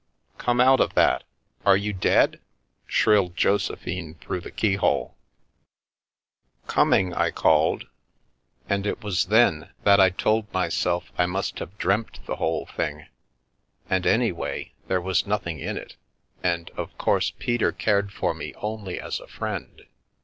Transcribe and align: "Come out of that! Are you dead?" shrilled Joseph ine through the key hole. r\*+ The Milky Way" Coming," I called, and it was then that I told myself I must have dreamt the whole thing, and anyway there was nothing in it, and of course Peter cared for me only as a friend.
"Come 0.39 0.59
out 0.59 0.79
of 0.79 0.95
that! 0.95 1.23
Are 1.63 1.77
you 1.77 1.93
dead?" 1.93 2.39
shrilled 2.87 3.37
Joseph 3.37 3.85
ine 3.87 4.15
through 4.15 4.41
the 4.41 4.49
key 4.49 4.73
hole. 4.77 5.13
r\*+ 5.13 5.13
The 5.13 6.55
Milky 6.55 6.57
Way" 6.57 6.67
Coming," 6.73 7.13
I 7.13 7.29
called, 7.29 7.85
and 8.67 8.87
it 8.87 9.03
was 9.03 9.25
then 9.25 9.69
that 9.83 9.99
I 9.99 10.09
told 10.09 10.51
myself 10.51 11.11
I 11.19 11.27
must 11.27 11.59
have 11.59 11.77
dreamt 11.77 12.25
the 12.25 12.37
whole 12.37 12.65
thing, 12.65 13.05
and 13.91 14.07
anyway 14.07 14.71
there 14.87 15.01
was 15.01 15.27
nothing 15.27 15.59
in 15.59 15.77
it, 15.77 15.97
and 16.41 16.71
of 16.71 16.97
course 16.97 17.33
Peter 17.37 17.71
cared 17.71 18.11
for 18.11 18.33
me 18.33 18.55
only 18.55 18.99
as 18.99 19.19
a 19.19 19.27
friend. 19.27 19.83